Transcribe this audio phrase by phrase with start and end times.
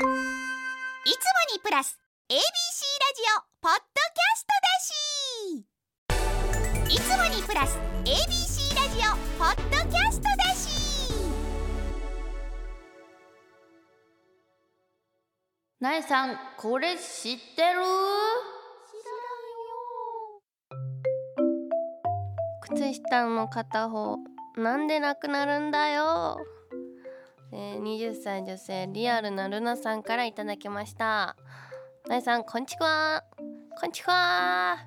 [0.00, 0.08] いつも
[1.52, 1.98] にプラス
[2.30, 6.16] ABC ラジオポッドキャストだ
[6.88, 6.96] し。
[6.96, 11.12] いつもにプラス ABC ラジオポッドキャストだし。
[15.80, 17.82] なえさんこれ知ってる？
[22.62, 24.16] 靴下の片方
[24.56, 26.38] なんでなくなるんだよ、
[27.52, 31.36] えー、20歳女性リアルなルナさんからいただきました。
[32.08, 33.24] なえさんこんちは。
[33.80, 34.78] こんちは。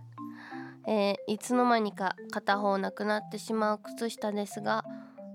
[0.87, 4.83] えー、いつの間にか片方なくなってしまう靴下ですが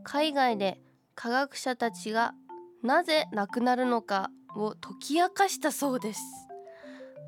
[0.04, 0.80] 海外で
[1.14, 2.34] 科学者たちが
[2.82, 6.20] なぜなくなるのかを解き明かしたそうです。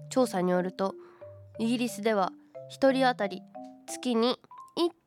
[0.09, 0.95] 調査によると
[1.59, 2.33] イギリスでは
[2.71, 3.43] 1人当たり
[3.87, 4.39] 月に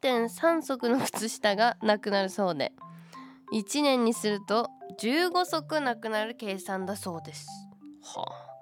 [0.04, 2.74] 1.3足の靴下がなくなるそうで。
[3.54, 7.48] 1年にすると15足なくなる計算だそうです。
[8.02, 8.54] はあ。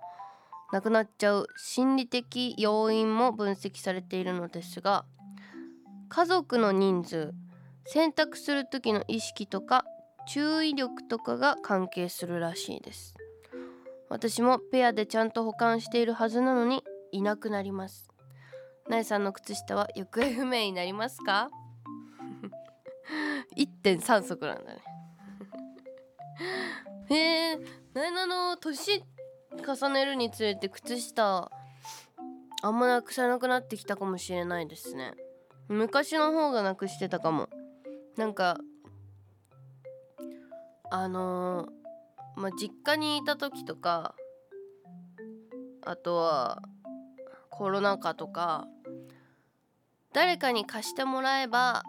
[0.72, 5.03] なくなっちゃう心理的要因も分析されているのですが
[6.08, 7.33] 家族の人数
[7.86, 9.86] 選択する時の意識とか
[10.28, 13.16] 注意力とかが関係するらしいです。
[14.09, 18.09] 私もペアでちゃんと保管しているはずなのにいなくなります。
[18.89, 21.50] なえさんの靴下は行方不明になりますか？
[23.58, 24.81] 1.3足なんだね。
[27.09, 27.16] へ
[27.52, 27.56] え
[27.94, 29.04] なえなの年
[29.66, 31.52] 重ねるにつれて靴下
[32.64, 35.14] あんまなくさなくなってきたかもしれないですね。
[35.67, 37.50] 昔の方がなくしてたかも。
[38.17, 38.59] なんか
[40.89, 41.82] あのー
[42.36, 44.16] まあ、実家にいた時とか
[45.84, 46.62] あとは
[47.50, 48.67] コロナ禍とか
[50.14, 51.84] 誰かに貸してもらえば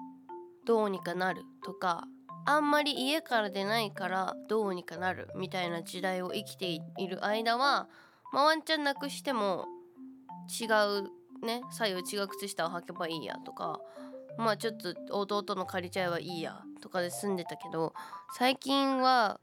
[0.67, 2.05] どうにかなるとか
[2.45, 7.89] あんまり家から出ないからどうにかなるみたいな時代を生きている間は、
[8.33, 9.67] まあ、ワンチャンなくしても
[10.61, 13.81] 違うね左右違う靴下を履けばいいやとか
[14.39, 17.95] まあちょっと弟の借りちゃえばいいやとかで済んでたけど
[18.37, 19.41] 最近は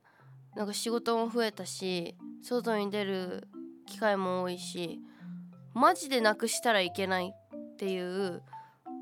[0.55, 3.47] なんか仕事も増えたし外に出る
[3.85, 4.99] 機会も多いし
[5.73, 8.41] マジでなくしたらいけないっていう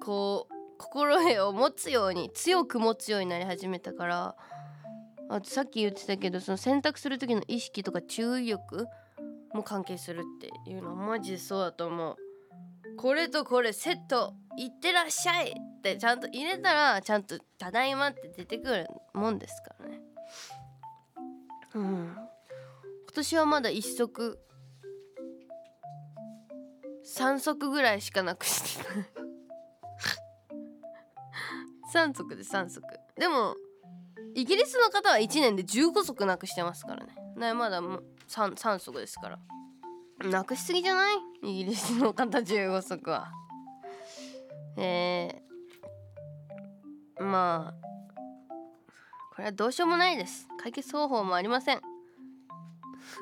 [0.03, 4.35] こう心得を持つように強く持つようになり始めたから
[5.29, 8.87] あとさっき言ってたけどその選択する時の意識とか注意力
[9.53, 12.15] も関係するっていうのはマジでそうだと思う。
[12.97, 20.01] これとこれセットいってらっしゃいってちゃんと入れたらちゃんと「ただいま」って出てくるもんですからね。
[21.75, 22.15] うん。
[22.15, 24.39] 今年はまだ1足
[27.05, 29.16] 3足ぐらいしかなくしてない。
[31.97, 32.81] 3足で3足。
[33.17, 33.55] でも
[34.35, 37.15] イギリスの方は1年で15足なくしてますからね。
[37.35, 39.39] ねまだ 3, 3足ですから。
[40.29, 41.15] なくしすぎじゃない？
[41.43, 43.31] イギリスの方15足は。
[44.77, 47.87] えー、まあ
[49.35, 50.47] これはどうしようもないです。
[50.61, 51.81] 解決方法もありません。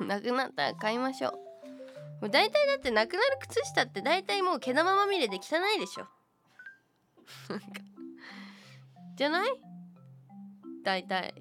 [0.06, 1.32] なくなったら買いましょう。
[1.32, 6.06] もう大体だってなくなる靴下って大体もう毛玉まみれで汚いでしょ。
[9.16, 9.50] じゃない？
[10.84, 11.34] 大体。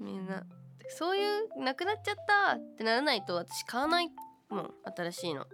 [0.00, 0.44] みんな。
[0.88, 4.10] そういうなくなっちゃったってならないと私買わない
[4.50, 4.74] もん。
[4.96, 5.46] 新しいの。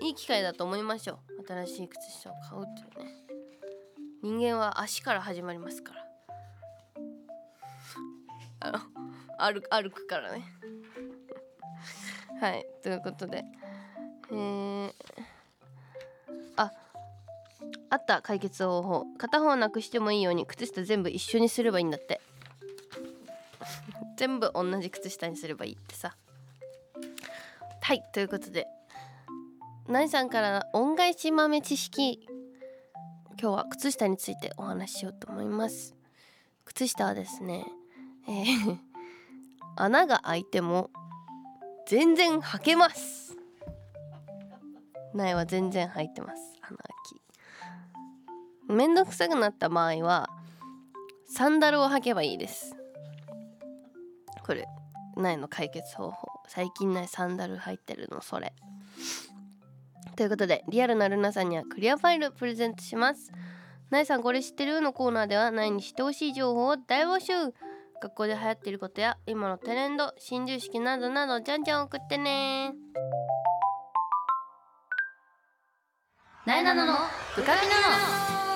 [0.00, 1.46] いい機会だと思いましょう。
[1.46, 3.12] 新しい靴下を買うっていうね。
[4.22, 6.06] 人間は足から始まりますから。
[8.60, 8.78] あの
[9.38, 10.44] 歩歩くからね。
[12.40, 12.66] はい。
[12.82, 13.44] ということで。
[14.30, 14.92] えー、
[17.92, 19.04] あった解決方法。
[19.18, 22.22] 片方なくしてもいいように靴下全部一緒にすればいいんだって。
[24.16, 26.16] 全部同じ靴下にすればいいってさ。
[27.82, 28.66] はいということで
[29.88, 32.26] なさんから恩返し豆知識。
[33.38, 35.94] 今日は靴下についてお話ししようと思います。
[36.64, 37.66] 靴下はですね
[38.26, 38.78] えー
[39.76, 40.88] 穴が開いても
[41.86, 43.36] 全然履けます。
[45.12, 46.56] 苗は全然履いてます。
[46.62, 46.76] 穴開
[47.10, 47.11] き
[48.72, 50.28] めんどくさくなった場合は
[51.26, 52.76] サンダルを履けばいいです。
[54.44, 54.66] これ
[55.16, 56.28] 苗の解決方法。
[56.48, 58.52] 最近苗サンダル履いてるのそれ。
[60.16, 63.32] ということでリアルなルナさんにはクリアファイルプレゼントします。
[63.90, 67.32] 苗さんこれ知ってるのコーナーでは苗に知ってほしい情報を大募集。
[68.02, 72.72] 学校で流行っていることや今のトレンド新常識などなどじゃんじゃん送ってね。
[76.44, 76.94] なえなのの
[77.36, 78.51] ブカビなの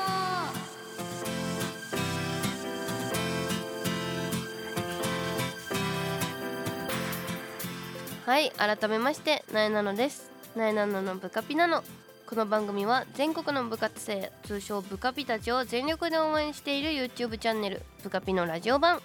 [8.26, 10.32] はい改めましてなえなのです。
[10.56, 11.84] なえなののブカピなの。
[12.28, 19.00] この番組は全国の部活生通称ブカピたちを全力で応援している YouTube チャンネルブカピのラジオ版。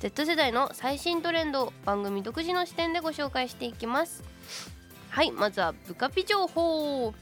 [0.00, 4.24] Z 世代の最新トレンドを番組独自の視点でご紹介していきます。
[5.10, 7.12] はいまずはブカピ情報。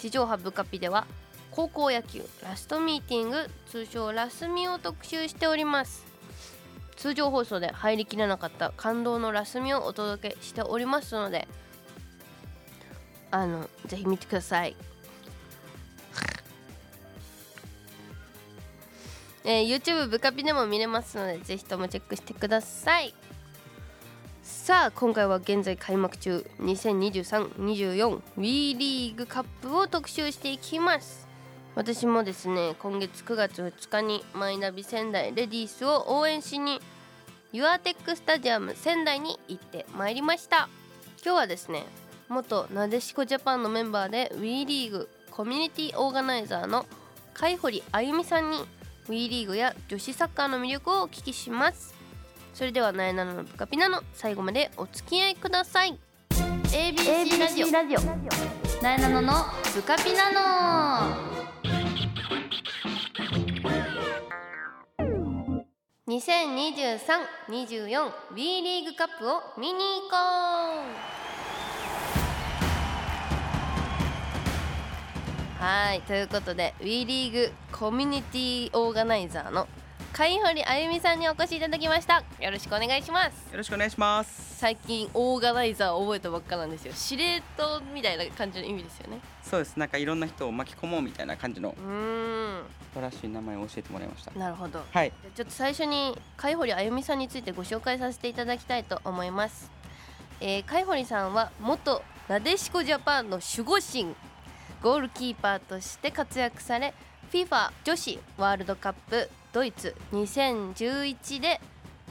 [0.00, 1.06] 地上波ブカピでは
[1.52, 6.13] 高校野球ラストミーティング通称ラスミを特集しております。
[6.96, 11.46] 通常放送で入りきらなかった感動のラスミをお届けしておりますので
[13.30, 14.76] あのぜひ見てください。
[19.46, 23.14] えー、YouTube ブカピでも見れますのでぜひともチェックしてください。
[24.42, 26.46] さあ今回は現在開幕中。
[26.60, 31.33] 2023-24WE リーグカップを特集していきます。
[31.76, 36.80] 私もですね今月9月2日にマイナビ仙台レディースを応援しに
[37.52, 40.68] ユアテックスタジアム仙台に行ってまいりました。
[41.24, 41.84] 今日はですね
[42.28, 46.86] 元なでしこジャパンのメンバーで WE リーグコミュニティオーガナイザーの
[47.32, 48.58] 海堀あゆみさんに
[49.08, 51.94] WE リーグや女子サッカーの魅力をお聞きします。
[52.54, 55.98] それではなえなののブカピナの最後までお付き合いください。
[56.70, 57.70] ABC ラジオ。
[57.70, 58.00] ラジオ。
[58.82, 59.32] なえなのの
[59.74, 60.30] ブカピナ
[61.10, 61.33] の
[66.18, 70.16] 2023-24 WE リーグカップを見に行こ
[75.60, 75.62] う。
[75.62, 79.66] はいということで WE リーグコミュニティオーガナイザーの
[80.16, 84.58] 海堀あゆみさんにお越しいただきましたよろしくお願いしますよろしくお願いします。
[84.60, 89.76] 最近オーガナイザーを覚えたばっかなんですよ司令塔みたいな感じの意味ですよねそうです。
[89.76, 92.62] なんかいろんな人を巻き込もうみたいな感じのうーん
[92.92, 94.30] 素晴らしい名前を教えてもらいました。
[94.38, 95.12] なるほどはい。
[95.34, 99.68] ちょっと最初に海堀あゆみさんについてご紹介させていただきたいと思います、
[100.40, 104.14] えー、海堀さんは元なでしこジャパンの守護神
[104.80, 106.94] ゴールキーパーとして活躍され
[107.32, 109.94] FIFA 女子ワールドカップドイツ。
[110.12, 111.60] 2011で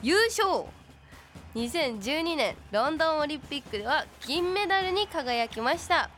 [0.01, 0.63] 優勝。
[1.56, 6.10] 2012年ロンドンオリンピックでは銀メダルに輝きました。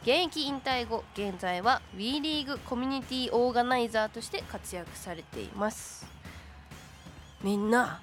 [0.00, 6.06] 現役引退後現在は WE リーグコミュニティオーガナイザーとして活躍されています。
[7.42, 8.00] みんな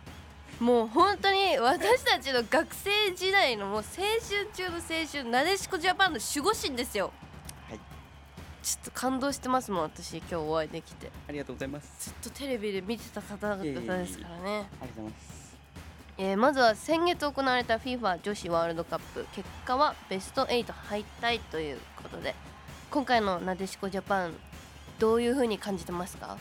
[0.59, 7.11] もう本当に私たちの学生時代のもう青春中の青春なでしこジャパンの守護神ですよ。
[8.63, 12.11] ちょっと感動してますもん私今日お会いできてありがとうございます。
[12.21, 15.43] ずっとテレビで見てた方々ですからねありがとうございます。
[16.17, 22.35] えーまずは先月行われた FIFA 女子ワールドカップ結果はベスト8敗退ということで
[22.91, 24.33] 今回のなでしこジャパン
[24.99, 26.37] どういう風に感じてますか？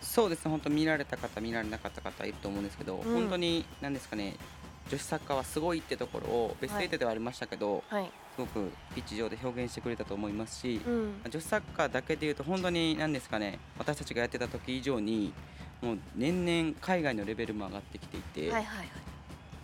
[0.00, 0.50] そうですね。
[0.52, 4.36] 本当見られた方見られなかった方いると思うんですけど、うん本当に何ですかね。
[4.90, 13.58] 女子サッカーはすごいってところをベストはい8ではありましたけど、はいすごくピッチ上で表現してくれたと思いますし、うん女子サッカーだけでいうと本当に何ですかね。
[13.78, 15.32] 私たちがやってた時以上に
[15.82, 18.88] もう年々海外のレベルも上がってきていて、はいはいはい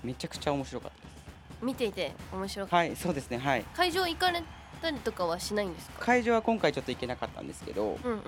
[0.02, 1.64] めちゃくちゃ面白かったです。
[1.64, 3.38] 見ていて面白かっはい、そうですね。
[3.38, 3.64] はい。
[3.64, 4.42] た会場行かれ
[4.82, 6.04] たりとかはしないんですか？
[6.04, 8.20] 会場は今回ちょっと行けなかったんですけど、うんうん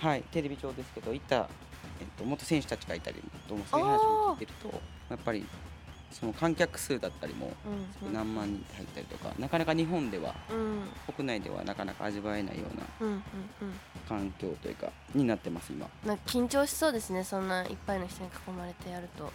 [0.00, 1.48] はい、テレビ上ですけど、行った、
[2.00, 5.44] えっと、元選手たちがいたりとも、そういう話を聞いてると、やっぱり
[6.12, 7.52] その観客数だったりも、
[8.02, 11.14] うん何万人入ったりとか、なかなか日本では、うん。
[11.14, 13.20] 国内ではなかなか味わえないような
[14.08, 15.88] 環境というか、になってます、今。
[16.04, 19.30] なんか緊張しそうですねそんないっぱいの人に囲まれてやると。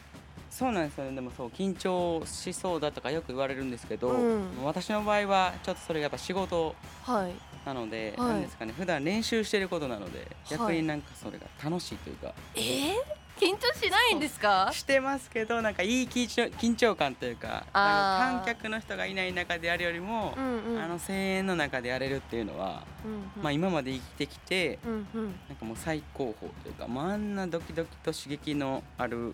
[0.49, 4.63] そうなんですよね、でもそう、緊張しそうだとかよく言われるんですけど、うん。
[4.63, 7.33] 私の場合は、ちょっとそれがやっぱ仕事はい。
[7.65, 8.29] なので、はい。
[8.29, 10.27] なんですかね、普段練習してることなので、はい。
[10.49, 12.93] 逆になんかそれが楽しいというか、えー、
[13.41, 14.69] 緊張しないんですか？
[14.71, 20.79] してますけどなんかいい緊張緊張感というか観客の人がいない中でやるよりも、うんうん。
[20.79, 23.43] あの声援の中でやれるっていうのは、うんうん。
[23.43, 25.35] まあ、今まで生きてきてうんうん。
[25.49, 29.33] なんかもう最高峰というか、まあ、あんなドキドキと刺激のある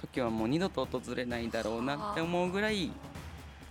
[0.00, 2.92] 時はもう二度と訪れないだろうなって思うぐらい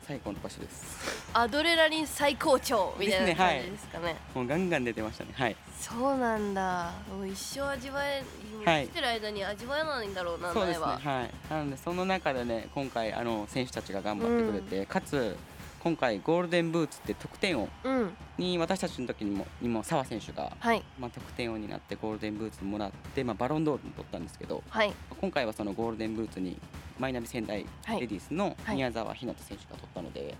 [0.07, 1.29] 最高の場所です。
[1.33, 4.17] アドレナリン最高潮みたいな感じですかね。
[4.33, 5.31] もうガンガン出てましたね。
[5.33, 5.55] はい。
[5.79, 6.91] そうなんだ。
[7.09, 8.23] もう一生味わえ、
[8.65, 8.83] はい。
[8.85, 10.85] 生きてる間に味わえないんだろうなそうですね。
[10.85, 11.31] 苗ははい。
[11.49, 15.37] なのでその中でね今回あの選手たちが頑張ってくれて、かつ
[15.83, 18.13] 今回ゴールデンブーツって得点王うん。
[18.37, 20.83] に私たちの時にもにも澤選手が、はい。
[20.99, 24.93] まあ、得点王になってゴールデンブーツもらって、まあ、バロンドールも取ったんですけどはい。
[25.19, 26.59] 今回はそのゴールデンブーツに
[26.99, 28.01] マイナビ仙台はい。
[28.01, 28.75] レディースのはい。
[28.75, 30.35] 宮沢ひなた選手が取ったので、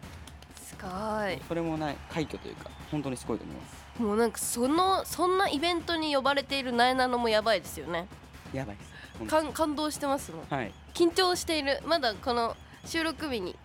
[0.64, 1.42] すごい。
[1.48, 4.02] それもない快挙というか本当にすごいと思います。
[4.02, 8.08] もうなんかそのそんなイベントに呼ばれているなえなのもやばいですよね。
[8.54, 8.92] やばいです。
[9.28, 10.46] 感感動してますもん。
[10.50, 10.72] はい。
[10.94, 11.82] 緊張している。
[11.86, 12.56] まだこの
[12.86, 13.56] 収録日に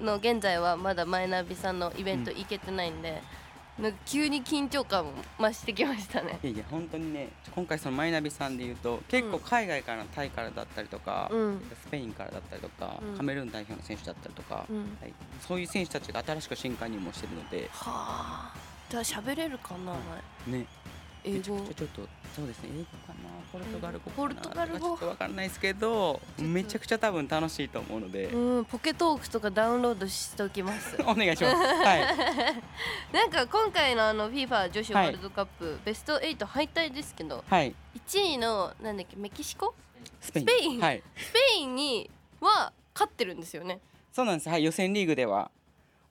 [0.00, 3.22] の現在はまだマイナビさんのイベント行けてないんで、
[3.78, 6.38] なんか急に緊張感も増してきましたね。
[6.42, 11.60] いやいや本当にね今回そのマイナビさんで言うと結構海外からタイからだったりとか、うん。
[11.86, 13.16] スペインからだったりとか、うん。
[13.16, 14.76] カメルーン代表の選手だったりとか、うん。
[14.78, 15.12] はい、
[15.46, 17.68] そういう選手たちが新しく新加入もしてるので。
[17.72, 18.56] はあ。
[18.88, 19.92] じゃあ喋れるかな、
[20.46, 20.64] ね
[21.26, 21.58] 英語。
[21.60, 23.36] くちょっとそうですね英語かな。
[23.52, 24.16] ポルトガル語かな。
[24.16, 24.78] ポルトガル語。
[24.78, 26.42] ちょっとわからないですけどと。
[26.42, 30.96] めちゃくちゃ多分楽しいと思うので、うんポケトークとかダウンロードしておきます。
[31.02, 31.56] お願いします。
[31.56, 32.00] はい。
[33.12, 37.74] なんか今回のあの FIFA 女子ワールドカップ、ベスト8敗退ですけどはい。
[38.06, 39.74] 1位のなんだっけメキシコ？
[40.20, 40.46] スペイン。
[40.46, 40.80] スペイン。
[40.80, 41.02] はい。
[41.16, 43.80] スペインには勝ってるんですよね。
[44.12, 44.48] そうなんです。
[44.48, 44.64] はい。
[44.64, 45.50] 予選リーグでは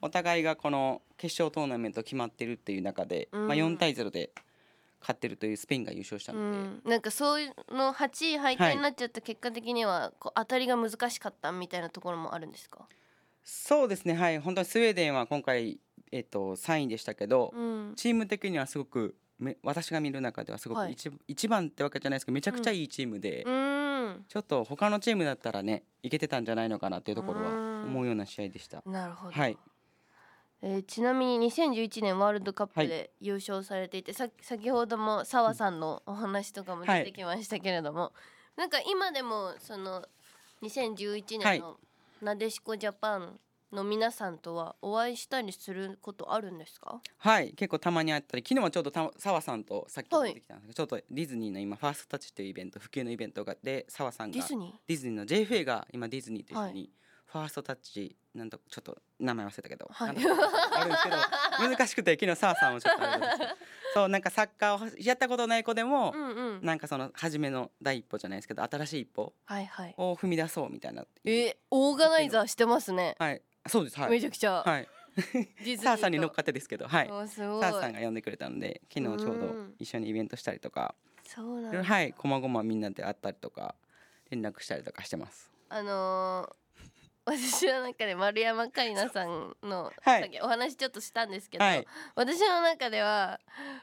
[0.02, 3.48] お互いがこの決勝トーナメント決まってるっていう中で、うん。
[3.48, 4.30] まあ、4対0で
[5.06, 6.82] 勝ってるというスペインが優勝したうので、ん。
[6.92, 12.88] なんかそういうの8位敗退になっちゃった結果的にはこう当たりが難しかったみたいなところもあるんですか？
[13.44, 14.16] そうですね。
[14.16, 14.40] はい。
[14.40, 15.80] 本当にスウェーデンは今回、
[16.12, 17.94] えっと、3位でしたけど、うん。
[17.96, 20.90] チーム的にはすごくめ私が見る中ではすごはい。
[20.90, 24.26] く一,、一番ってわけじゃないですけどめちゃくちゃいいチームで、うん。
[24.28, 27.84] ちょっと他のチームだったらねいけてたんじゃないのかなっていうところはうん。
[27.86, 28.82] 思うような試合でした。
[28.86, 29.58] なるほど、はい
[30.68, 38.14] えーちなみに2011年ワールドカップはで優勝されていて、さ先ほども澤さんのお話とかも出てきましたけれども、
[38.58, 40.04] なんか今でもその
[40.64, 41.60] 2011はい。
[41.60, 41.78] 年の
[42.24, 43.40] なでしこジャパン
[43.72, 47.00] の皆さんとはお会いしたりすることあるんですか？
[47.20, 47.52] はい。
[47.52, 50.30] 結構たまにあったり昨日はちょうどた澤さんとさっきはい。
[50.30, 54.72] 出てきたんですけど、ちょっとディズニーの今ファーストタッチというイベント普及のイベントがで澤さんがディズニー？
[54.88, 56.90] ディズニーの JFA が今ディズニーと一緒に
[57.36, 60.10] ファーストタッチなんとちょっと名前忘れたけど、はい。
[60.10, 61.18] あるんですけど
[61.70, 63.52] 難しくて昨日澤さんをちょっとあれですけど。
[63.94, 66.66] そうなんかサッカーをやったことない子でも、うんうん。
[66.66, 69.94] なんかその初めの第一歩じゃないですけど新しい一歩はいはい。
[69.98, 73.42] を踏み出そうみたいなえーオーガナイザーしてますね、はい。
[73.68, 74.12] そうですはい。
[74.12, 74.88] めちゃくちゃ、はい。
[75.18, 75.84] ディズニーと。
[75.84, 77.12] サーさんに乗っかってですけどはい。
[77.12, 77.62] おすごい。
[77.62, 79.76] サーさんが呼んでくれたので昨日ちょうどうん。
[79.78, 80.96] 一緒にイベントしたりとか。
[81.26, 81.84] そうなんだ。
[81.84, 82.14] はい。
[82.14, 83.76] こまごまみんなで会ったりとか
[84.30, 85.52] 連絡したりとかしてます。
[85.68, 86.65] あのー
[87.26, 90.22] 私の中で丸山桂里奈さんの、はい。
[90.22, 91.88] さっきお話ちょっとしたんですけど、はい。
[92.16, 93.40] 私の中では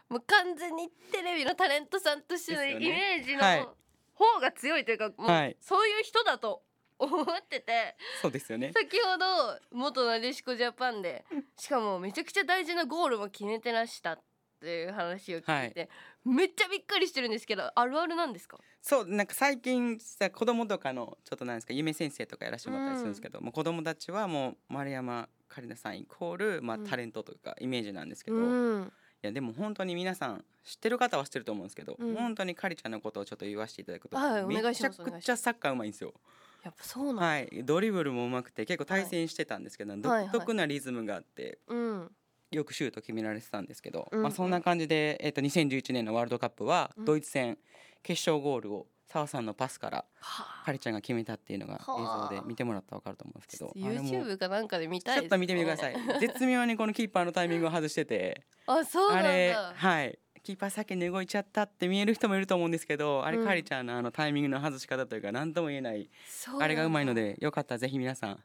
[0.08, 2.87] もう完全にテレビのタレントさんとしてのイですよね。
[2.88, 3.61] メージはい。
[3.61, 3.75] の
[4.14, 5.56] 方が強いというか、もうはい。
[5.61, 6.62] そういう人だと
[6.99, 8.72] 思っててそうですよね。
[8.72, 11.25] 先ほど元なでしこジャパンで
[11.58, 14.20] しかもめちゃくちゃ大事なゴールも決めてらしたっ
[14.61, 15.90] ていう話を聞いて、
[16.25, 18.59] めっちゃびっくりしてるんですけどあるあるなんですか？
[18.81, 26.85] そうなんか最近さ子供とかのちょっとなんですか夢先生とかやらせてもらったりするんですけど、もう子供たちはもう丸山桂里奈さんイコール、まあうん。
[26.85, 32.14] タレントというかイメージなんですけど、ういんやでも本当に皆さん知ってる方は知ってると思うんですけど、うん。
[32.14, 36.14] 本当にかりちゃんのことをちょっと言わせていただくと、はいめちゃくちゃサッカーうまいんですよ。
[36.64, 40.25] やっぱそうなんだ、はい、ドリブルもうまくて結構対戦してたんですけど、はい。
[40.26, 42.11] 独特なリズムがあってうん
[42.52, 44.23] よくシュート決められてたんですけど、うんうん。
[44.25, 47.04] まあ、そんな感じで、えっと2011年のワールドカップはうん。
[47.04, 47.59] ドイツ戦
[48.02, 50.64] 決勝ゴールを澤さんのパスからはあ。
[50.64, 52.28] かりちゃんが決めたっていうのがはあ。
[52.30, 55.97] 映像で見てもらったら分かると思うんですけど YouTube かなんかで見たいです、ね、ちょっと見てみてください。
[56.21, 60.18] 絶妙にこのキーパーのタイミングを外しててあそうなんれはい。
[60.42, 66.11] キーパー先に動いちゃったって見える人もいると思うんですけどあれうんかりちゃんのあのタイミングの外し方というか何とも言えない。
[66.59, 68.42] あれがうまいのでよかったらぜひ皆さん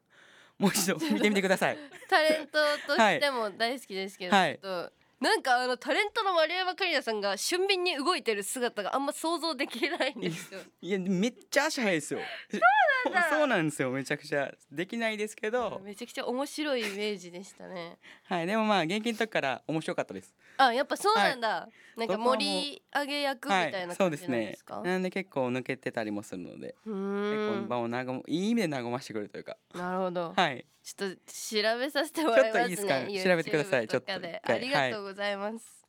[0.57, 1.77] もう一度見てみてください。
[2.09, 4.59] タレントとしても大好きですけど、はい。
[4.61, 10.59] ちょっとなんかあのタレントの丸山桂里奈さんが俊敏に動いてる姿があんま想像できないんですよ。
[10.79, 12.19] い やめっちゃ足速いですよ。
[12.51, 13.29] そうなんだ。
[13.29, 13.89] そうなんですよ。
[13.89, 15.81] めちゃくちゃできないですけど。
[15.83, 17.97] めちゃくちゃ面白いイメージでしたね。
[18.25, 18.45] はい。
[18.47, 20.35] でもまあ現金の時から面白かったです。
[20.57, 21.67] あやっぱそうなんだ。
[21.95, 24.81] なんか盛り上げ役みはいたいなそう感じですねなんですか。
[24.81, 26.75] なんで結構抜けてたりもするので。
[26.85, 29.57] う結構場を和むいい意味で和ましてくれるというか。
[29.73, 30.33] なるほど。
[30.35, 30.63] はい
[30.95, 32.77] ちょっと調べさせてもらいますね。
[32.77, 33.29] ちょっといいですか？
[33.31, 35.85] 調べてくださいちょっとでありがとうございます。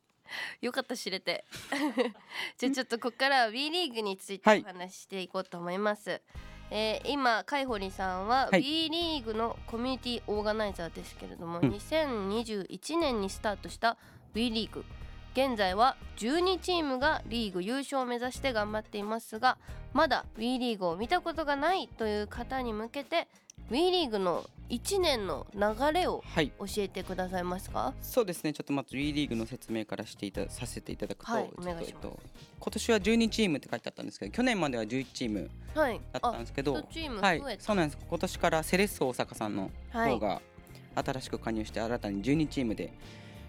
[0.60, 1.44] よかった知れて。
[2.58, 6.20] じゃあちょっとここからは WE リーグについてはいお話ししていこうと思います。
[6.70, 13.96] えー今カイホリさんははい WE リーグのコミュニティオーガナイザーですけれども、うん2021年にスタートした
[14.34, 14.84] WE リーグ
[15.38, 19.56] 現在は12チームがリーグ優勝を目指して頑張っていますが
[19.92, 23.28] まだ WE リーグを見たことがないという方に向けて
[23.70, 26.50] WE リーグの1年の流れをはい。
[26.58, 27.94] 教えてくださいますか？
[28.02, 28.52] そうですね。
[28.52, 32.06] ちょっとまず WE リーグの説明からしていたさせていただくと、はいちょっとお願いします。
[32.06, 32.20] えっと
[32.60, 36.00] 今年は12チームって書いてあったんですけど去年までは11チームはい。
[36.12, 37.40] だったんですけど1チームはい。
[37.40, 37.62] 増えた。
[37.62, 37.98] そうなんです。
[38.10, 40.12] 今年からセレッソ大阪さんのはい。
[40.12, 40.42] 方が
[40.96, 42.92] 新しく加入して新たに12チームで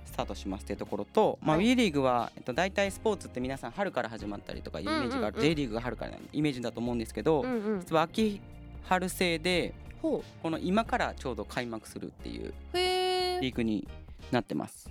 [0.09, 5.55] スタートしますというところと、まあ、はい WE リーグは、えっと、大体スポーツって皆さん春から始まったりとかいうイメージがある、うんうんうん。
[5.55, 7.79] J リーグが春からのイメージだと思うんですけど、うんうん。
[7.79, 8.41] 実は秋
[8.83, 13.87] 春制でほこの今からちょうど開幕するっていうリーグに
[14.31, 14.89] なってます。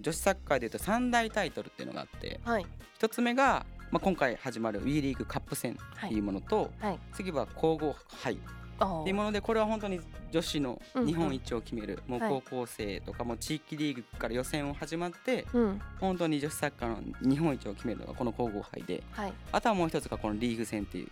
[0.00, 2.66] 女子サッカーでいうと3大タイトルっていうのがあってはい。
[2.98, 6.98] 1つ目が、まあ、今回始まる WE リーグカップ戦っていうものと、はい。
[7.12, 8.38] 次は皇后杯。
[8.46, 11.08] あっていうものでこれは本当に女子のうんうん。
[11.08, 12.30] 日本一を決める、もうはい。
[12.30, 15.80] 高校生とかも地域リーグから予選を始まってうん。
[16.00, 19.32] 本当に女子サッカーの日本一を決めるのがこの皇后杯ではい。
[19.52, 21.08] あとはもう一つがこのリーグ戦っていう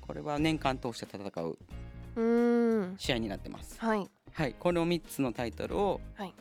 [0.00, 1.58] これは年間通して戦う
[2.98, 3.78] 試合になってます。
[3.80, 4.08] はい。
[4.32, 4.54] はい。
[4.58, 6.33] この3つのタイトルをはい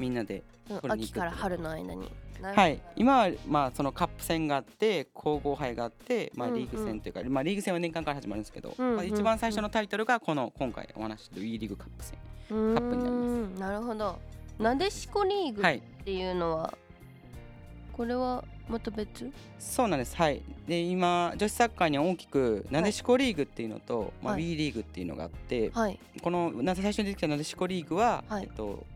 [0.00, 0.42] みんなで
[0.88, 2.10] 秋から春の間に。
[2.42, 2.80] はい。
[2.96, 6.60] 今はまあそのカップ戦があって皇后杯があってまあうんうん。
[6.60, 12.18] リーグ戦というか、まあリーグ戦は年間から始まるんですけど、うんうんまあ、一番最初のタイトルがこの今回お話しする WE リーグカップ戦。
[12.48, 13.60] カップになります。
[13.60, 14.18] なるほど。
[14.58, 15.82] なでしこリーグっはい。
[16.04, 16.72] ていうのは、
[17.92, 19.30] これはまた別？
[19.58, 20.16] そうなんです。
[20.16, 20.42] はい。
[20.66, 24.42] で今女子サッカーには大きくなでしこリーグっていうのと、まあ、はい。
[24.42, 25.98] WE リーグっていうのがあって、はい。
[26.22, 28.44] このな最初に出てきたなでしこリーグは、はい。
[28.44, 28.86] えっと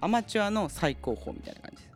[0.00, 1.90] アマチュアの最高峰みたいな感じです。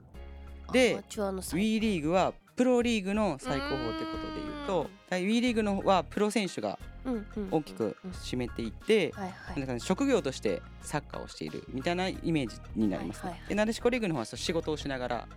[0.72, 6.78] でアマチュアの最 WE リーグはプロリーグの最高峰ってことでいうとだ WE リーグのはプロ選手が
[7.50, 9.12] 大きく占めていて、
[9.78, 13.22] 職業としてサッカーをしているみたいなイメージになりますね。
[13.24, 13.48] はいはいはい。
[13.50, 15.28] でなでしこリーグの方はそう仕事をしながら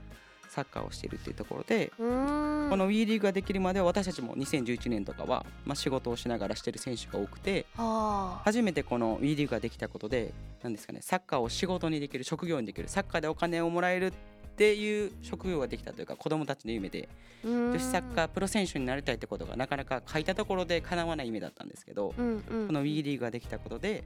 [0.58, 8.42] サッカーをしているっていうところで、この WE リーグができるまでは私たちも2011年とかは、まあ、仕事をしながらしてる選手が多くてはあ。
[8.44, 10.34] 初めてこの WE リーグができたことで
[10.64, 14.12] なんですかねサッカーを仕事にできる職業にできるサッカーでお金をもらえるっ
[14.58, 17.08] ていう職業ができたというか子供たちの夢で
[17.46, 24.04] 女女子サッカープロ選手になりたいってことがなかなか書いたところで叶わない夢だったんですけど、うんうんこの WE リーグができたことで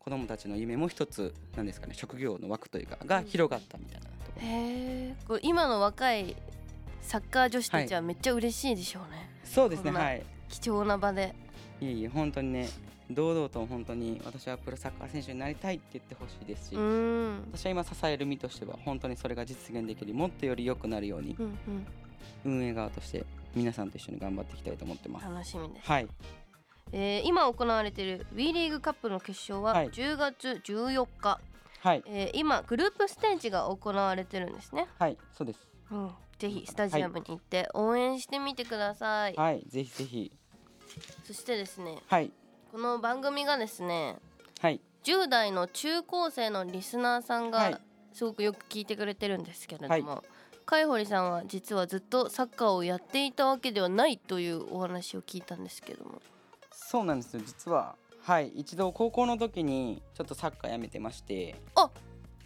[0.00, 1.94] 子供たちの夢も一つなんですかね。
[1.94, 6.34] 職業の枠というかが広がったみたいなところ、へえ今の若い
[7.02, 10.24] サッカー女子たちはめっちゃ嬉しいでしょうね、そうですねはい。
[10.48, 11.34] 貴重な場で。
[11.80, 12.68] いえいえ本当にね
[13.10, 16.76] 堂々と本当に私はプロサッカー選手になりたいって言ってほしいですし、
[17.52, 21.54] 私は今支える身としては本当にそれが実現できるもっとより良くなるようにうんうん。
[22.44, 25.26] 運営側として皆さんと一緒に頑張っていきたいと思ってます。
[25.26, 26.08] 楽しみです、はい、
[26.92, 29.90] えー今行われている WE リーグカップの決勝ははい。
[29.90, 31.40] 10月14日、
[31.80, 35.60] はい、えー今グループステージが行われてるんですね、はい、そうです。
[35.90, 40.32] うん、ぜひスタジアムに行って応援してみてください、はい、ぜひぜひ。
[41.24, 42.32] そしてですねはい、
[42.72, 44.16] この番組がですね
[44.60, 47.72] はい、10代の中高生のリスナーさんはい。
[47.72, 47.80] が
[48.12, 50.24] すごくよく聞いてくれてるんですけれども、は
[50.66, 56.20] 海堀さんは実はずっとサッカーをやっていたわけではないというお話を聞いたんですけども
[56.88, 57.42] そうなんですよ。
[57.44, 61.54] 実は、はい、一度高校の時にちょっとサッカーやめてまして。
[61.76, 61.90] あ！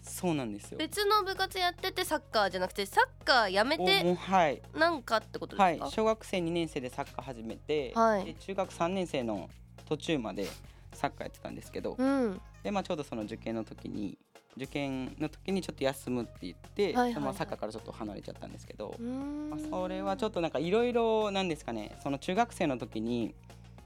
[0.02, 0.76] そうなんですよ。
[0.76, 8.24] 別の部活やっててサッカーじゃなくてサッカーやめおもてうはい、なんかってことはいですか、、小学生2年生でサッカー始めて、はい。
[8.26, 9.48] で中学3年生の
[9.88, 10.46] 途中まで
[10.92, 12.40] サッカーやってたんですけど、うん。
[12.62, 14.18] でまあちょうどその受験の時に
[14.56, 17.14] 受験の時にちょっと休むって言って、はいはいはい。
[17.14, 19.50] ままサッカーからちょっと離れちゃったんですけど、うーん。
[19.50, 21.96] まあ、それはちょっとなんかいろいろなんですかね。
[22.02, 23.34] その中学生の時に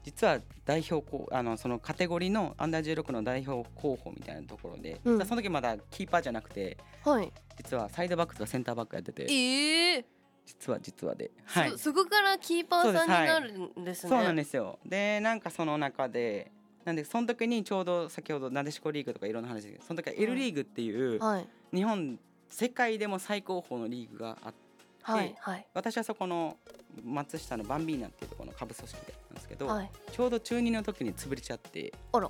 [0.09, 5.25] 実は代表候あのそのカテゴリーのアンダー16の代表候補みたいなところで、うん。
[5.25, 7.31] その時まだキーパーじゃなくてはい。
[7.57, 10.05] 実はサイドバックとかセンターバックやっててええ
[10.47, 14.09] 実は実はで、そそこからキーパーさんになるんですね。
[14.09, 14.79] そうなんですよ。
[14.83, 16.51] でなんかその中で
[16.85, 21.47] なんでその時にちょうど先ほどなでしこリーグとかいろんな話でその時は L リーグっていうはい。
[21.71, 22.17] 日本
[22.49, 24.68] 世界でも最高峰のリーグがあって
[25.13, 25.65] はいはい。
[25.73, 26.57] 私はそこの
[27.03, 29.91] 松下のバンビーナっていうところの下部組織でなんですけど、はい。
[30.11, 32.29] ちょうど中2の時に潰れちゃってあら。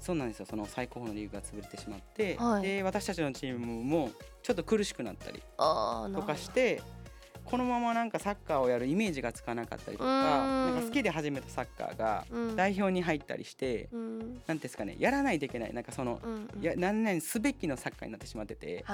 [0.00, 0.46] そうなんですよ。
[0.46, 2.62] その最高峰のリーグが潰れてしまって、はい。
[2.62, 4.10] で私たちのチームも
[4.42, 6.82] ちょっと苦しくなったりとかして
[7.44, 12.56] このままなんかサッカーをやるイメージがつかなかったりとかなんか好きで始めたサッカーがうん。
[12.56, 14.18] 代表に入ったりして、うん。
[14.18, 15.74] なんていうんですかねやらないといけない。
[15.74, 16.20] なんかその、
[16.60, 18.84] や何々すべきのサッカーになってしまってて、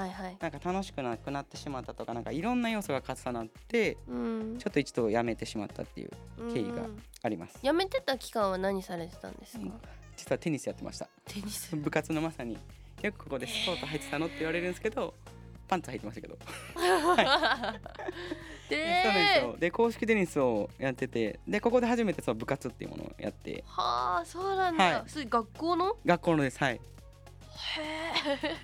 [0.40, 4.56] なんか楽しくなくなってしまったとかなんかいろんな要素が重なってうん。
[4.58, 6.10] ちょっと一度やめてしまったっていう
[6.52, 7.02] 経緯がうん。
[7.22, 7.58] あります。
[7.62, 9.72] 辞めてた期間は何されてたんですか、うん。
[10.16, 11.08] 実はテニスやってました。
[11.26, 11.74] テニス。
[11.76, 12.58] 部活のまさに
[13.02, 15.14] よくここでスポーツ入ってたのって言われるんですけど
[15.68, 16.36] パンツ履いてましたけど。
[18.68, 19.56] でそうなんですよ。
[19.58, 23.64] で公式テニスをやっててでここで初めてその部活っていうものをやって。
[23.66, 25.10] はあそうなんだ、はい。
[25.10, 25.96] それ学校の？
[26.04, 26.58] 学校のです。
[26.58, 26.74] はい。
[26.74, 26.80] へえ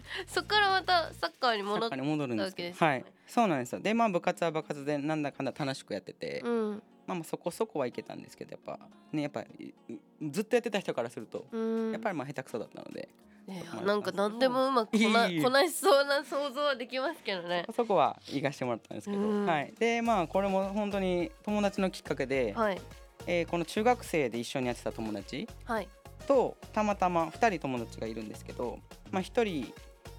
[0.27, 2.69] そっからまたサッカーにサ戻ってッカーに戻るんですけど。
[2.69, 3.05] わけですよねはい。
[3.27, 3.81] そうなんですよ。
[3.81, 6.83] でまあ部活は部活でなんだかんだ楽しくやってて、うん。
[7.07, 8.79] まあまあそこそこはいけたんですけどやっぱ。
[9.13, 9.45] ねやっぱ
[10.31, 11.93] ずっとやってた人からすると、うん。
[11.93, 13.09] やっぱりまあ下手くそだったので
[13.47, 14.71] ねなんか何でもう。
[14.71, 17.67] まくこなこなしそうな想像はできますけどね。
[17.75, 19.47] そこは行かしてもらったんですけど、うん。
[19.47, 19.73] はい。
[19.79, 22.81] でまあこれも本当に友達のきっかけで、はい。
[23.27, 25.89] えーこの中学生で一緒にやってた友達はい。
[26.27, 28.79] とたまたま2人友達がいるんですけど、
[29.11, 29.73] まあ、1人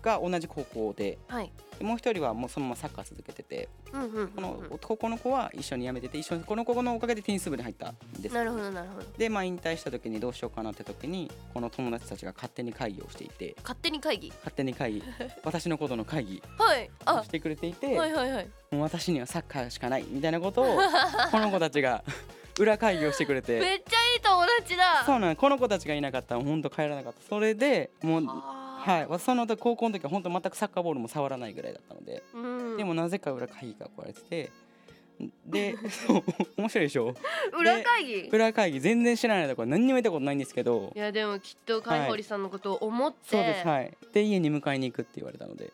[0.06, 1.52] が同じ高校ではい。
[1.78, 4.28] でもう1人はもうそのままサッカー続けててうんうんうんうん。
[4.30, 7.91] この高の子は一緒に辞めてて一緒にこの子のおかげでテニス部に入った。
[7.91, 9.06] んですなるほどなるほど。
[9.18, 13.56] でまあ引退した時にどうしようかなって時にこの友達たちが勝手に会議をしていて。
[13.62, 14.30] 勝手に会議？
[14.30, 15.04] 勝手に会議。
[15.44, 16.44] 私のことの会議。
[16.58, 16.89] はい。
[17.06, 17.20] あ。
[17.20, 18.48] をしてくれていて、はいはいはい。
[18.72, 20.78] もう私にはサッカーしかないみたいなことを
[21.32, 22.04] この子たちが
[22.58, 23.60] 裏会議をしてくれて。
[23.60, 25.04] めっちゃいい友達だ。
[25.06, 25.36] そうなの。
[25.36, 27.20] この子たちがいなかったら本当帰らなかった。
[27.28, 28.22] それでもう
[28.86, 34.52] ははいその時高校の時は本当全くサッカーボールも触らないぐらいだったので、い、うん、でもなぜか裏会議が来られてて
[35.45, 35.76] で
[36.58, 37.15] 面白いでしょ？
[37.58, 38.30] 裏会議？
[38.32, 43.98] 裏会議全然知らないところ何にも見たことないんですけどいやでもきっと海堀さんのことを思って、そうですはい。
[44.13, 45.71] で家に迎えに行くって言われたので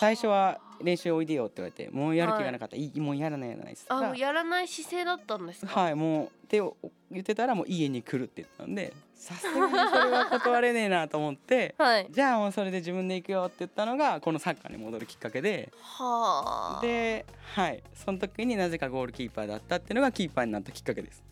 [0.00, 5.80] 最初は練習おいでよって言われてもうやる気がなかった、い、いもうやらないやらないですあもうやらない姿勢だったんですか？
[5.80, 6.62] はいもうって
[7.10, 12.06] 言ってたらもう家に来るって言ったんで さすがにそれは断れねえなと思ってはい。
[12.10, 15.72] じゃあもうそれで自分で行くよって言ったのがこのサッカーに戻るきっかけで。
[15.80, 16.80] はあ。
[16.82, 17.82] ではい。
[17.94, 21.22] その時になぜかゴールキーパーだったっていうのがキーパーになったきっかけです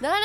[0.00, 0.24] なる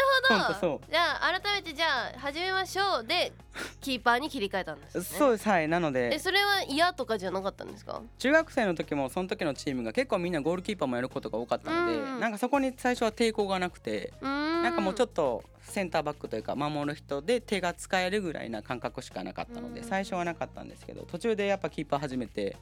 [0.60, 0.82] ほど。
[0.89, 3.32] じゃあ改めてじゃあ始めましょうで
[3.82, 5.03] キーパーに切り替えたんですね。
[5.03, 5.47] そうです。
[5.47, 5.67] はい。
[5.67, 8.01] なのでえそれは嫌とかじゃなかったんですか？
[8.17, 12.19] 中学生の時もその時のチームが結構みんなゴールキーパーもやることが多かったので、うん。
[12.19, 14.63] なんかそこに最初は抵抗がなくて、ん。
[14.63, 19.86] なんかもうちょっとセンターバックというか守る人で手が使えるぐらいな感覚しかなかったので、うん。
[19.88, 22.58] 最初はなかったんですけど途中でやっぱキーパー始めて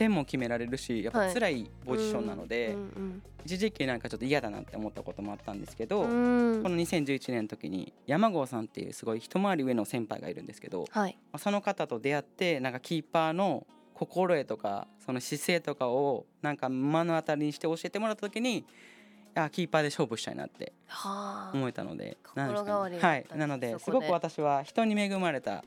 [0.00, 6.10] 点も決められるしやっぱ辛いポジションなので、うん一時期なんかちょっと嫌だなって思ったこともあったんですけど、うん。
[6.10, 11.16] うんこの2011年の時に山郷さんっていうすごい一回り上の先輩がいるんですけど、はい。
[11.32, 18.66] まあその方と出会ってなんかキーパーの心得とかその姿勢とかをなんか目の当たりにして教えてもらった時に
[19.34, 21.56] あキーパーで勝負したいなってはあ。
[21.56, 23.26] 思えたので心なんですか変わりねはい。
[23.34, 23.78] なので。
[23.78, 25.64] すごく私は人に恵まれた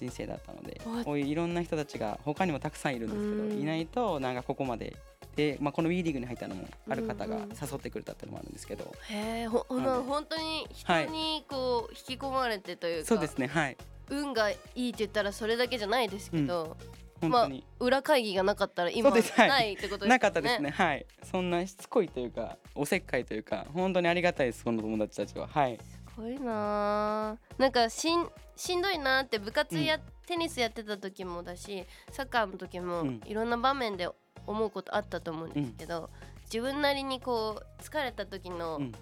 [0.00, 3.48] 人生だったのでわこういういろんな人たちが他にもたくさんいるんですけうん。
[3.50, 4.96] どいないとなんかここまで
[5.36, 7.48] で、まあ、この WE リーグに入ったのもある方がうんうん。
[7.50, 13.76] 誘ってくれたっていうのもあるんですけどへえほ本当にはい人にこう引き込まれてというか、そうですねはい。
[14.08, 16.76] 運がいいって言ったらそれだけじゃないですけど、
[17.20, 17.64] 本当に。
[17.78, 20.08] 裏会議がなかったら今ないってことですね。
[20.08, 21.06] なかったですねはい。
[21.30, 25.46] そんなしつこいというかおせっかいというか本当にありがたいですこの友達たちは。
[25.46, 25.78] はい。
[25.78, 28.28] すごいなあなんかしん
[28.60, 33.20] しんどいなって部活や、テニスやってた時もだしサッカーの時もうん。
[33.24, 34.06] いろんな場面で
[34.46, 36.10] 思うことあったと思うんですけど、
[36.44, 38.92] 自分なりにこう疲れた時のうん。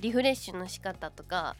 [0.00, 1.56] リフレッシュの仕方とか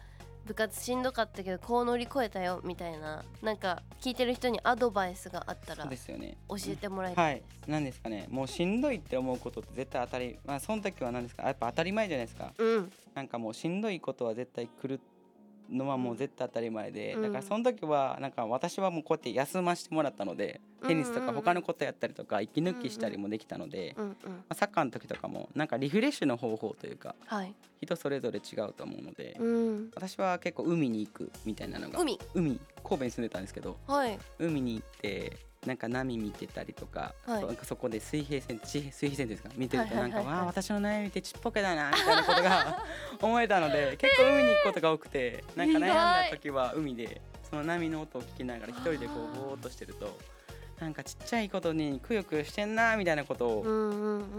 [0.47, 6.37] 部活しんどかったけどこう乗り越えたよみたいななんか聞いてる人にアドバイスがあったらですよね。
[6.49, 7.69] 教えてもらいたはいいです。
[7.69, 8.27] なんですかね。
[8.31, 12.53] もうしんどいって思うことって絶対当たりまあその時は何ですかやっぱ当たり前じゃないですか。
[12.57, 15.01] うん、なんかもうしんどいことは絶対来る
[15.71, 17.23] のはもう絶対当たり前で、うん。
[17.23, 24.17] だからその時はなんか私はもうこうやって休ませてもらったのでテニスとか他のことやったりとか息抜きしたりもできたので、まうんうん。
[24.49, 32.19] あ、サッカーの時とかもなんかリフレッシュの方法というかはい、人それぞれ違うと思うので、うん、私は結構海に行くみたいなのが海？
[32.35, 34.19] 海神戸に住んでたんですけどはい。
[34.39, 37.41] 海に行ってなんか波見てたりとか、はい。
[37.41, 39.51] そなんかそこで水平線水水平線ですか？
[39.57, 42.83] 見てるとなんかわあ私の悩みってちっぽけだなみたいなことが
[43.21, 50.17] 思えたので結構海に行くことが多くてなんか悩んだ時は海でその波の音を聞きながら一人でこうぼーっとしてると
[50.79, 53.65] なんかちっちゃいことにくよくよしてんなみたいなこと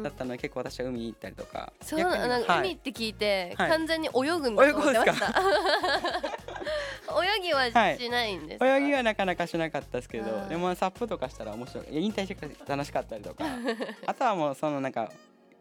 [0.02, 2.62] だったので結構私は海に行ったりとかそうなんかはい。
[2.62, 3.70] 海って聞いて、はい。
[3.72, 5.28] 完全に泳ぐんだと思ってました。
[5.28, 5.32] 泳
[7.42, 11.86] ぎははいしないんですか、泳ぎはなかなかしなかったですけどでもサップとかしたら面白い。
[11.92, 13.46] 引退してから楽しかったりとか。
[14.06, 15.12] あとはもうそのなんか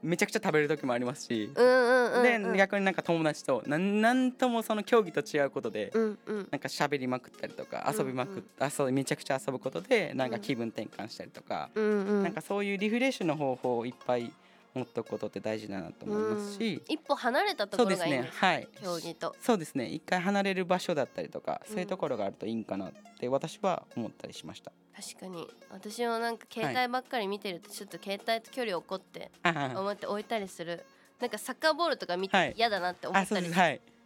[0.02, 6.48] めちゃくちゃ食べる時もありますし、うんうんうんうん、で逆になんか友達となんなんともその競技と違うことで、うんうん。
[6.50, 7.98] なんか喋りまくったりとかうん。
[7.98, 8.42] 遊びまくっ、
[8.78, 12.22] 遊びめちゃくちゃ遊ぶことでなんか気分転換したりとか、うんうん。
[12.22, 14.32] なんかそういうリフレッシュの方法をいっぱい
[14.74, 16.94] 持っとくことって大事だなと思いますし、うん。
[16.94, 18.38] 一歩離れたところがいいんですね。
[18.38, 18.68] はい。
[18.82, 19.36] 競技と。
[19.40, 19.88] そうですね。
[19.88, 21.72] 一回離れる場所だったりとか、うん。
[21.72, 24.72] そういうところがあるといいんかなって私は思ったりしました。
[24.94, 25.48] 確かに。
[25.70, 30.84] 私もなんか携帯ばっかり見てるとちょっと携帯と距離を置こうってあ思って置いたりする。
[31.20, 32.50] なんかサッカーボールとか見はい。
[32.52, 33.46] て嫌だなって思あったり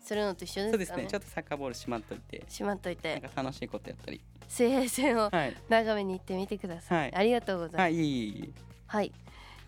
[0.00, 0.14] す。
[0.14, 0.78] るのと一緒そうでかね。
[0.78, 1.06] ですすね。
[1.06, 2.44] ちょっとサッカーボールしまっといて。
[2.48, 4.20] しまっといなんてか楽しいことやったり。
[4.48, 5.56] 水平線をはい。
[5.68, 7.14] 眺めに行ってみてください、はい。
[7.14, 7.80] ありがとうございます。
[7.82, 8.54] はい
[8.86, 9.12] はい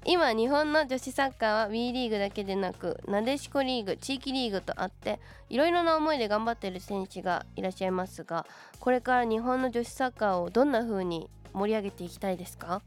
[0.06, 8.46] 今日本の女子サッカーは WE リーグだけでなくなでしこリーグ地域リーグとあっていろいろな思いで頑張っている選手がいらっしゃいますが
[8.80, 12.82] これから日本の女子サッカーをどんな風に盛り上げていきたいですか？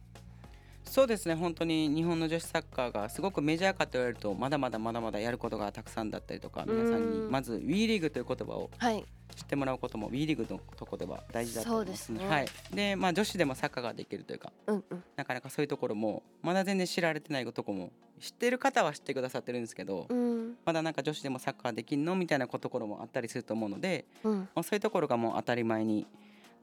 [0.89, 1.35] そうですね。
[1.35, 9.05] 本当に日本の女子サッカーがすごくメジャーかと言われるとまだまだまだまだやることがたくさんだったりとか皆さんにうんまず WE リーグという言葉をはい。
[9.35, 12.11] 知ってもらうことも WE リーグのとこでは大事だと思います。
[12.11, 12.27] ね。
[12.27, 15.03] はい、でまあ女子でもサッカーができるというかうんうん。
[15.15, 20.55] なかなかそういうところもまだ全然知られてないとこも知ってる方は知ってくださってるんですけど、うん。
[20.65, 24.39] まだなんか女子でもサッカーできんのみたいなところもあったりすると思うので、うん。
[24.55, 26.07] まあ、そういうところがもう当たり前に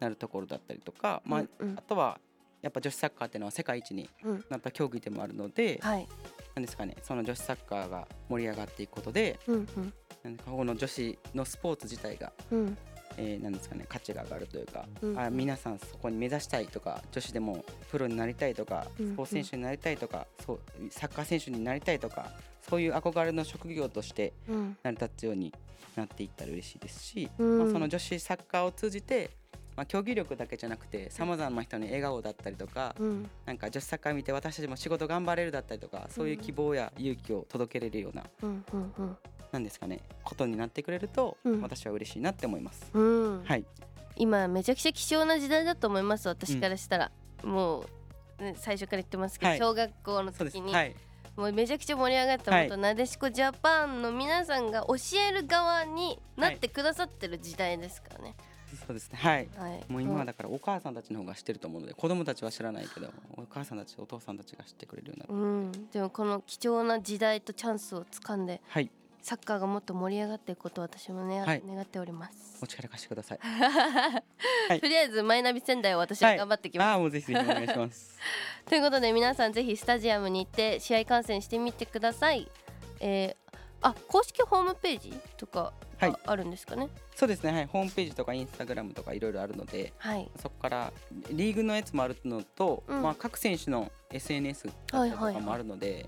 [0.00, 1.78] なるところだったりとか、まあうんうん。
[1.78, 2.18] あとは
[2.64, 4.44] やっぱ女子サッカーっていうのは世界一にうん。
[4.48, 6.08] なった競技でもあるので、はい。
[6.54, 9.92] なんですかねその女子サッカーが盛り上がっていくことでうんうん。
[10.22, 12.78] なんかこの女子のスポーツ自体が、うん。
[13.16, 19.12] えーなんですかね価値が上がるというか、うんあ皆さんそこに目指したいとか女子でもプロになりたいとかうん。
[19.12, 22.30] スポーツ選手になりたいとか、そうサッカー選手になりたいとか
[22.68, 24.76] そういう憧れの職業としてうん。
[24.82, 25.52] 成り立つように
[25.96, 27.58] なっていったら嬉しいですし、うん。
[27.58, 29.30] まあ、その女子サッカーを通じて、
[29.76, 33.30] まあ、競技力だけじゃなくてさまざまな人に笑顔だったりとか、うん。
[33.44, 39.16] なんか女子サッカー見て私たちも仕事頑張れるだったりとかそういう希望や勇気を届けれるような、うんうん
[39.52, 41.60] なんですかねことになってくれると、うん。
[41.62, 42.90] 私は嬉しいなって思います。
[42.92, 43.02] うん。
[43.02, 43.64] うんはい、
[44.16, 47.12] 今めちゃくちゃ貴重な時代だと思います私からしたら、
[47.44, 47.84] も
[48.40, 49.58] う、ね、最初から言ってますけど、はい。
[49.58, 50.96] 小学校の時に、はい。
[51.36, 52.68] もうめちゃくちゃ盛り上がった、はい。
[52.68, 54.94] 本当なでしこジャパンの皆さんが教
[55.28, 58.34] える側になってくださってる時代ですからね。
[58.74, 59.18] そうですね。
[59.18, 59.48] はい。
[59.56, 59.84] はい。
[59.88, 68.90] もう今はだからお母さんたちの方が知ってると思うので子供たちは知らないけどお母さんたちお父さんたちが知ってくれるようなうん、でもこの貴重な時代とチャンスをつかんではい。
[69.24, 71.62] サッカーがもっと盛り上がっていくことを私もね、はい。
[71.66, 72.58] 願っております。
[72.62, 72.66] お。
[72.66, 73.38] 力貸してください。
[74.76, 74.80] い。
[74.80, 76.88] とりあえずマイナビ仙台を私は頑張ってきます。
[76.88, 78.18] ああもうぜひぜひお願いします。
[78.68, 82.50] ということで皆さんぜひスタジアムに行って試合観戦してみてください。
[83.00, 86.10] えー、あ公式ホームページとかはい。
[86.10, 86.90] ああるんですかね。
[87.14, 87.52] そうですね。
[87.52, 87.66] はい。
[87.66, 90.28] ホームページとかインスタグラムとかいろいろあるのではい。
[90.40, 90.92] そこから
[91.30, 93.02] リーグのやつもあるのと、うん。
[93.02, 96.06] まあ各選手の SNS だったりとかもあるので。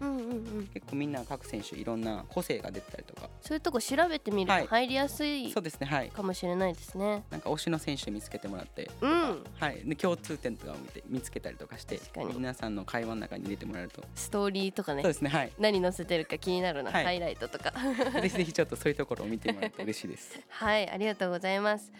[0.72, 7.24] 結構みんな各選手いろんな個性が出てたりとかそういうとこ調べてみるはいと入りやすいそうですねはいかもしれないですね。
[7.30, 9.44] なんか推しの選手見つけてもらってうん。
[9.58, 12.00] はいで共通点とかを見て見つけたりとかして
[12.34, 15.12] 皆さんの会話の中に入れてもらえるとストーリーとかねそう。
[15.12, 17.72] ですねはい何載せてるか気になるな、はいハイライトとか。
[18.20, 21.92] ぜひぜひちょっとそういうところを見てもらえると嬉しいですはい、ありがとうございます。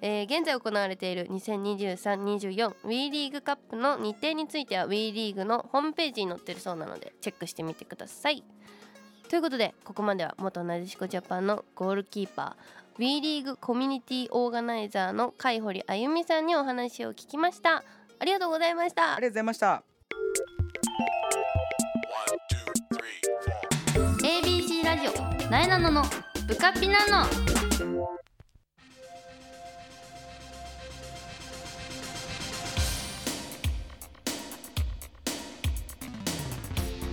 [0.00, 8.44] えー現在行われている 2023-24WE リーグカップの日程については WE リーグのホームページに載ってるそうなのでチェックしてみてください。
[9.28, 17.82] ということでここまでは元なでしこジャパンのゴールキーパー WE リーグコミュニティオーガナイザーの海堀あゆみさんにお話を聞きました。
[18.18, 19.22] ありがとうございましたありが。
[19.22, 19.82] とうございました
[24.22, 26.02] ABC ラジオなえなのの
[26.48, 27.26] ブカピナの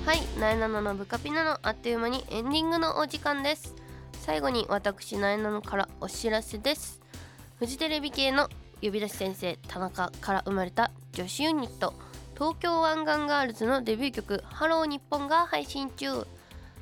[0.06, 3.74] はい、なえなののブカピナのあっという間にエンディングのお時間です。
[4.20, 7.00] 最後に私なえなのからお知らせです。
[7.58, 8.50] フジテレビ系の
[8.82, 11.94] 呼び出し先生田中から生まれた女子ユニット
[12.34, 16.28] 東京湾岸ガールズのデビュー曲「ハロー日本が配信中。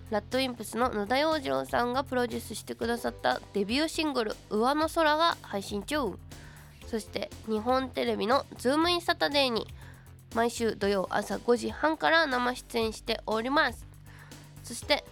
[0.10, 6.18] RADWIMPS の野田洋次郎さんがプロデュースしてくださったデビューシングル「上の空」が配信中。
[6.88, 9.68] そして日本テレビの「ズームインサタデー」に
[10.34, 13.86] 毎週土曜朝5時半から生出演しております。
[14.64, 15.04] そして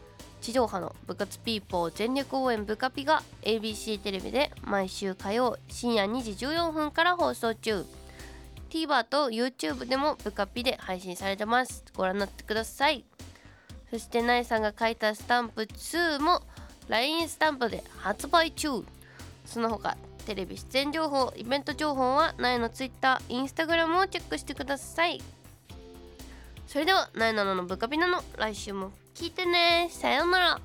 [0.41, 7.85] 地上波の部活ピーポー全力応援部カピが ABC テレビで毎週火曜深夜2時14分から放送中。
[8.69, 11.83] TVer と YouTube でも部カピで配信されてます。
[11.95, 13.03] ご覧になってください。
[13.89, 16.41] そしてナイさんが書いたスタンプ2も
[16.87, 18.83] LINE スタンプで発売中。
[19.45, 19.97] その他
[20.29, 25.19] テレビ出演情報イベント情報はなえの Twitter、Instagram をチェックしてください。
[26.67, 29.89] それではなえなののブカピナの来週も聞いてね。
[29.89, 30.61] さようなら。